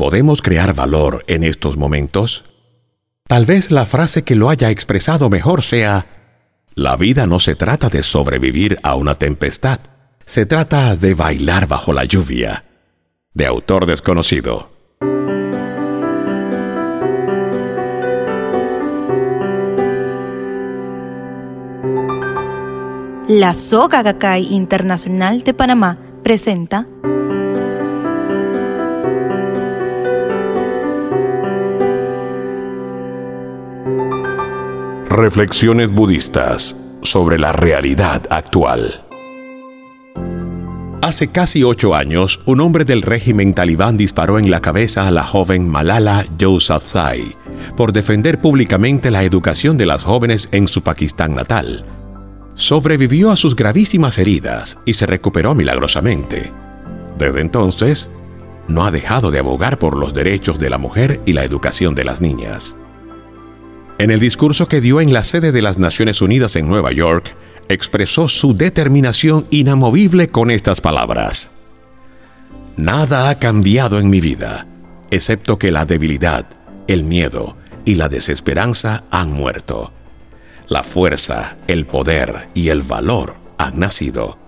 ¿Podemos 0.00 0.40
crear 0.40 0.74
valor 0.74 1.24
en 1.26 1.44
estos 1.44 1.76
momentos? 1.76 2.46
Tal 3.28 3.44
vez 3.44 3.70
la 3.70 3.84
frase 3.84 4.24
que 4.24 4.34
lo 4.34 4.48
haya 4.48 4.70
expresado 4.70 5.28
mejor 5.28 5.60
sea, 5.60 6.06
la 6.74 6.96
vida 6.96 7.26
no 7.26 7.38
se 7.38 7.54
trata 7.54 7.90
de 7.90 8.02
sobrevivir 8.02 8.78
a 8.82 8.94
una 8.94 9.16
tempestad, 9.16 9.78
se 10.24 10.46
trata 10.46 10.96
de 10.96 11.12
bailar 11.12 11.68
bajo 11.68 11.92
la 11.92 12.06
lluvia. 12.06 12.64
De 13.34 13.44
autor 13.44 13.84
desconocido. 13.84 14.70
La 23.28 23.52
Soga 23.52 24.02
Gakkai 24.02 24.54
Internacional 24.54 25.42
de 25.42 25.52
Panamá 25.52 25.98
presenta 26.22 26.86
Reflexiones 35.10 35.90
budistas 35.90 36.76
sobre 37.02 37.36
la 37.36 37.50
realidad 37.50 38.22
actual. 38.30 39.04
Hace 41.02 41.32
casi 41.32 41.64
ocho 41.64 41.96
años, 41.96 42.38
un 42.46 42.60
hombre 42.60 42.84
del 42.84 43.02
régimen 43.02 43.52
talibán 43.52 43.96
disparó 43.96 44.38
en 44.38 44.52
la 44.52 44.60
cabeza 44.60 45.08
a 45.08 45.10
la 45.10 45.24
joven 45.24 45.68
Malala 45.68 46.24
Yousafzai 46.38 47.36
por 47.76 47.92
defender 47.92 48.40
públicamente 48.40 49.10
la 49.10 49.24
educación 49.24 49.76
de 49.76 49.86
las 49.86 50.04
jóvenes 50.04 50.48
en 50.52 50.68
su 50.68 50.82
Pakistán 50.82 51.34
natal. 51.34 51.84
Sobrevivió 52.54 53.32
a 53.32 53.36
sus 53.36 53.56
gravísimas 53.56 54.16
heridas 54.16 54.78
y 54.86 54.92
se 54.92 55.06
recuperó 55.06 55.56
milagrosamente. 55.56 56.52
Desde 57.18 57.40
entonces, 57.40 58.10
no 58.68 58.84
ha 58.84 58.92
dejado 58.92 59.32
de 59.32 59.40
abogar 59.40 59.80
por 59.80 59.96
los 59.96 60.14
derechos 60.14 60.60
de 60.60 60.70
la 60.70 60.78
mujer 60.78 61.20
y 61.26 61.32
la 61.32 61.42
educación 61.42 61.96
de 61.96 62.04
las 62.04 62.20
niñas. 62.20 62.76
En 64.00 64.10
el 64.10 64.18
discurso 64.18 64.66
que 64.66 64.80
dio 64.80 65.02
en 65.02 65.12
la 65.12 65.24
sede 65.24 65.52
de 65.52 65.60
las 65.60 65.76
Naciones 65.76 66.22
Unidas 66.22 66.56
en 66.56 66.66
Nueva 66.66 66.90
York, 66.90 67.36
expresó 67.68 68.28
su 68.28 68.56
determinación 68.56 69.46
inamovible 69.50 70.28
con 70.28 70.50
estas 70.50 70.80
palabras. 70.80 71.50
Nada 72.78 73.28
ha 73.28 73.38
cambiado 73.38 73.98
en 73.98 74.08
mi 74.08 74.22
vida, 74.22 74.66
excepto 75.10 75.58
que 75.58 75.70
la 75.70 75.84
debilidad, 75.84 76.46
el 76.88 77.04
miedo 77.04 77.58
y 77.84 77.96
la 77.96 78.08
desesperanza 78.08 79.04
han 79.10 79.32
muerto. 79.32 79.92
La 80.66 80.82
fuerza, 80.82 81.58
el 81.66 81.84
poder 81.84 82.48
y 82.54 82.70
el 82.70 82.80
valor 82.80 83.36
han 83.58 83.80
nacido. 83.80 84.38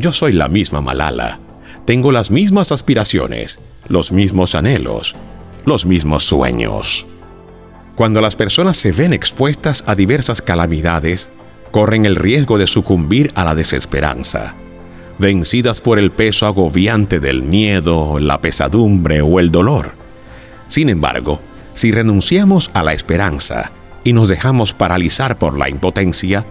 Yo 0.00 0.12
soy 0.12 0.32
la 0.32 0.48
misma 0.48 0.80
Malala. 0.80 1.38
Tengo 1.84 2.10
las 2.10 2.32
mismas 2.32 2.72
aspiraciones, 2.72 3.60
los 3.86 4.10
mismos 4.10 4.56
anhelos, 4.56 5.14
los 5.64 5.86
mismos 5.86 6.24
sueños. 6.24 7.06
Cuando 8.00 8.22
las 8.22 8.34
personas 8.34 8.78
se 8.78 8.92
ven 8.92 9.12
expuestas 9.12 9.84
a 9.86 9.94
diversas 9.94 10.40
calamidades, 10.40 11.30
corren 11.70 12.06
el 12.06 12.16
riesgo 12.16 12.56
de 12.56 12.66
sucumbir 12.66 13.30
a 13.34 13.44
la 13.44 13.54
desesperanza. 13.54 14.54
Vencidas 15.18 15.82
por 15.82 15.98
el 15.98 16.10
peso 16.10 16.46
agobiante 16.46 17.20
del 17.20 17.42
miedo, 17.42 18.18
la 18.18 18.40
pesadumbre 18.40 19.20
o 19.20 19.38
el 19.38 19.50
dolor. 19.50 19.96
Sin 20.66 20.88
embargo, 20.88 21.40
si 21.74 21.92
renunciamos 21.92 22.70
a 22.72 22.82
la 22.82 22.94
esperanza 22.94 23.70
y 24.02 24.14
nos 24.14 24.30
dejamos 24.30 24.72
paralizar 24.72 25.36
por 25.36 25.58
la 25.58 25.68
impotencia, 25.68 26.46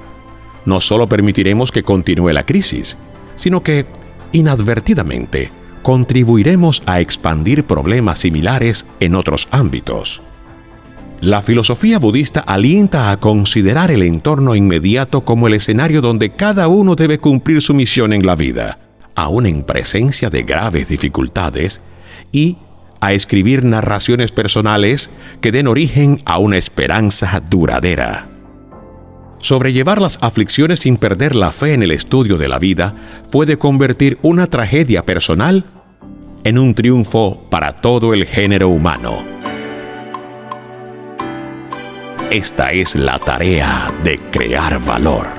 no 0.66 0.80
solo 0.82 1.10
permitiremos 1.10 1.72
que 1.72 1.82
continúe 1.82 2.30
la 2.30 2.46
crisis, 2.46 2.96
sino 3.34 3.64
que, 3.64 3.88
inadvertidamente, 4.34 5.52
contribuiremos 5.82 6.84
a 6.86 7.00
expandir 7.00 7.64
problemas 7.64 8.20
similares 8.20 8.86
en 9.00 9.16
otros 9.16 9.48
ámbitos. 9.50 10.22
La 11.22 11.42
filosofía 11.42 12.00
budista 12.00 12.40
alienta 12.40 13.12
a 13.12 13.20
considerar 13.20 13.92
el 13.92 14.04
entorno 14.04 14.56
inmediato 14.56 15.26
como 15.26 15.48
el 15.48 15.54
escenario 15.54 16.00
donde 16.00 16.30
cada 16.30 16.70
uno 16.70 16.96
debe 16.96 17.20
cumplir 17.20 17.62
su 17.62 17.74
misión 17.74 18.14
en 18.14 18.26
la 18.26 18.36
vida, 18.36 18.80
aun 19.16 19.46
en 19.46 19.64
presencia 19.64 20.30
de 20.30 20.44
graves 20.44 20.88
dificultades, 20.88 21.82
y 22.32 22.58
a 23.02 23.12
escribir 23.12 23.66
narraciones 23.66 24.32
personales 24.32 25.12
que 25.42 25.52
den 25.52 25.68
origen 25.68 26.22
a 26.24 26.38
una 26.38 26.58
esperanza 26.58 27.42
duradera. 27.50 28.30
Sobrellevar 29.40 30.02
las 30.02 30.20
aflicciones 30.22 30.80
sin 30.80 30.96
perder 30.96 31.36
la 31.36 31.52
fe 31.52 31.74
en 31.74 31.84
el 31.84 31.92
estudio 31.92 32.38
de 32.38 32.48
la 32.48 32.60
vida 32.60 32.96
puede 33.30 33.58
convertir 33.58 34.18
una 34.22 34.48
tragedia 34.48 35.06
personal 35.06 35.66
en 36.46 36.58
un 36.58 36.76
triunfo 36.76 37.46
para 37.50 37.74
todo 37.74 38.14
el 38.14 38.26
género 38.26 38.70
humano. 38.70 39.39
Esta 42.32 42.72
es 42.72 42.96
la 42.96 43.18
tarea 43.18 43.92
de 44.04 44.20
crear 44.30 44.80
valor. 44.86 45.39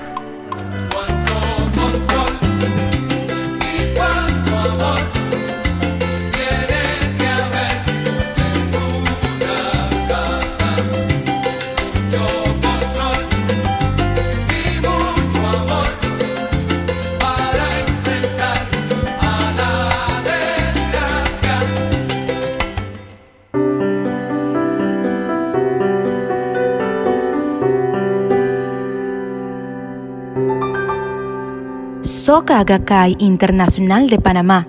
Soka 32.20 32.62
Gakkai 32.64 33.16
Internacional 33.18 34.06
de 34.06 34.18
Panamá. 34.18 34.66